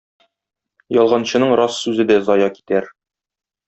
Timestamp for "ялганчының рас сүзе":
0.97-2.09